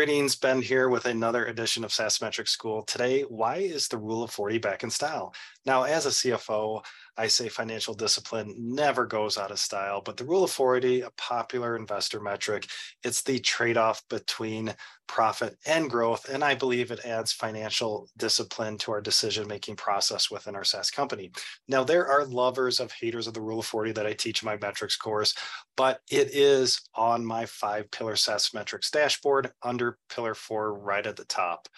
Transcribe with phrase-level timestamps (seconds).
[0.00, 2.80] Greetings, Ben here with another edition of SaaS Metrics School.
[2.84, 5.34] Today, why is the rule of 40 back in style?
[5.66, 6.82] Now, as a CFO,
[7.20, 11.10] I say financial discipline never goes out of style, but the rule of 40, a
[11.18, 12.66] popular investor metric,
[13.04, 14.74] it's the trade off between
[15.06, 16.30] profit and growth.
[16.30, 20.90] And I believe it adds financial discipline to our decision making process within our SaaS
[20.90, 21.30] company.
[21.68, 24.46] Now, there are lovers of haters of the rule of 40 that I teach in
[24.46, 25.34] my metrics course,
[25.76, 31.16] but it is on my five pillar SaaS metrics dashboard under pillar four right at
[31.16, 31.68] the top.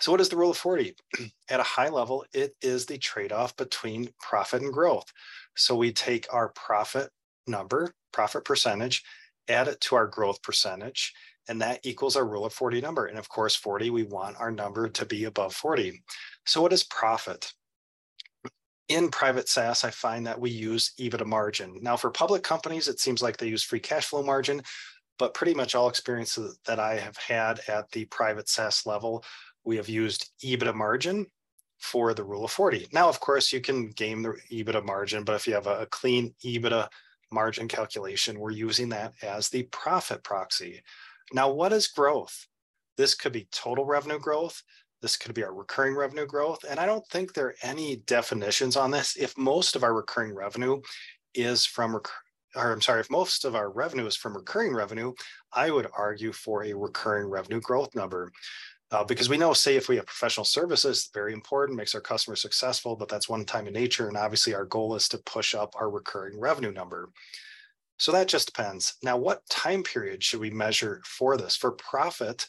[0.00, 0.94] So, what is the rule of 40?
[1.50, 5.12] At a high level, it is the trade off between profit and growth.
[5.56, 7.10] So, we take our profit
[7.46, 9.04] number, profit percentage,
[9.48, 11.12] add it to our growth percentage,
[11.48, 13.06] and that equals our rule of 40 number.
[13.06, 16.02] And of course, 40, we want our number to be above 40.
[16.46, 17.52] So, what is profit?
[18.88, 21.78] In private SaaS, I find that we use EBITDA margin.
[21.80, 24.62] Now, for public companies, it seems like they use free cash flow margin,
[25.16, 29.22] but pretty much all experiences that I have had at the private SaaS level
[29.64, 31.26] we have used EBITDA margin
[31.78, 32.88] for the rule of 40.
[32.92, 36.34] Now, of course, you can game the EBITDA margin, but if you have a, clean
[36.44, 36.88] EBITDA
[37.32, 40.82] margin calculation, we're using that as the profit proxy.
[41.32, 42.46] Now, what is growth?
[42.96, 44.62] This could be total revenue growth.
[45.00, 46.64] This could be our recurring revenue growth.
[46.68, 49.16] And I don't think there are any definitions on this.
[49.16, 50.80] If most of our recurring revenue
[51.34, 55.14] is from, or I'm sorry, if most of our revenue is from recurring revenue,
[55.52, 58.30] I would argue for a recurring revenue growth number.
[58.92, 62.42] Uh, because we know, say, if we have professional services, very important, makes our customers
[62.42, 64.08] successful, but that's one time in nature.
[64.08, 67.10] And obviously, our goal is to push up our recurring revenue number.
[67.98, 68.94] So that just depends.
[69.02, 71.54] Now, what time period should we measure for this?
[71.54, 72.46] For profit,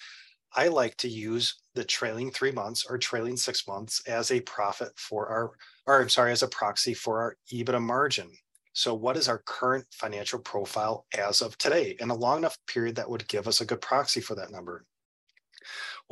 [0.53, 4.93] I like to use the trailing three months or trailing six months as a profit
[4.97, 5.51] for our,
[5.85, 8.31] or I'm sorry, as a proxy for our EBITDA margin.
[8.73, 11.97] So, what is our current financial profile as of today?
[11.99, 14.85] And a long enough period that would give us a good proxy for that number.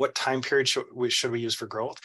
[0.00, 1.98] What time period should we, should we use for growth?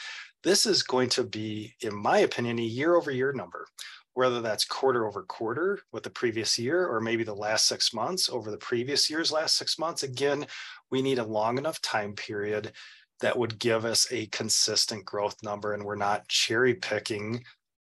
[0.44, 3.66] This is going to be, in my opinion, a year over year number,
[4.12, 8.28] whether that's quarter over quarter with the previous year, or maybe the last six months
[8.28, 10.02] over the previous year's last six months.
[10.02, 10.46] Again,
[10.90, 12.72] we need a long enough time period
[13.20, 17.42] that would give us a consistent growth number, and we're not cherry picking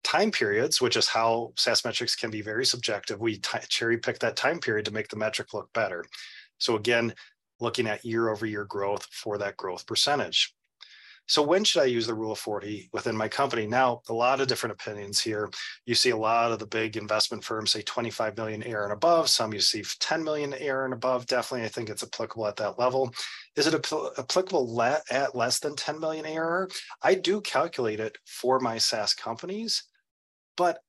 [0.06, 3.20] time periods, which is how SaaS metrics can be very subjective.
[3.20, 6.06] We t- cherry pick that time period to make the metric look better.
[6.60, 7.14] So again,
[7.60, 10.54] looking at year over year growth for that growth percentage.
[11.30, 13.68] So when should I use the rule of 40 within my company?
[13.68, 15.50] Now, a lot of different opinions here.
[15.86, 19.30] You see a lot of the big investment firms say 25 million ARR and above.
[19.30, 21.26] Some you see 10 million ARR and above.
[21.26, 23.14] Definitely, I think it's applicable at that level.
[23.58, 26.70] Is it applicable at less than 10 million ARR?
[27.04, 29.84] I do calculate it for my SaaS companies,
[30.56, 30.80] but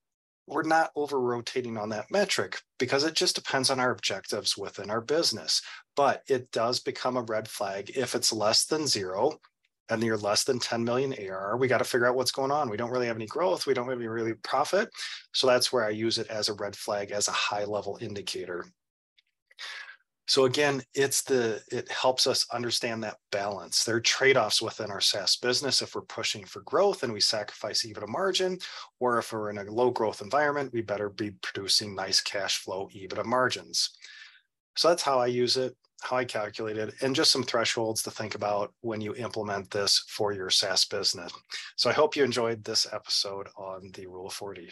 [0.48, 4.91] we're not over rotating on that metric because it just depends on our objectives within
[4.91, 5.62] our business.
[5.97, 9.38] But it does become a red flag if it's less than zero
[9.91, 11.56] and you're less than 10 million ARR.
[11.56, 12.69] We got to figure out what's going on.
[12.69, 13.66] We don't really have any growth.
[13.66, 14.91] We don't have any really profit.
[15.32, 18.66] So that's where I use it as a red flag as a high level indicator.
[20.28, 23.84] So again, it's the it helps us understand that balance.
[23.84, 27.84] There are trade-offs within our SaaS business if we're pushing for growth and we sacrifice
[27.84, 28.58] EBITDA margin,
[29.00, 32.90] or if we're in a low growth environment, we better be producing nice cash flow
[32.94, 33.96] EBITDA margins.
[34.76, 38.10] So that's how I use it, how I calculate it, and just some thresholds to
[38.10, 41.32] think about when you implement this for your SaaS business.
[41.76, 44.70] So I hope you enjoyed this episode on the Rule of 40.